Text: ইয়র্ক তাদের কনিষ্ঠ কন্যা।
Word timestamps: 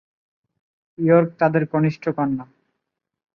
ইয়র্ক 0.99 1.29
তাদের 1.39 1.63
কনিষ্ঠ 1.67 2.03
কন্যা। 2.09 2.45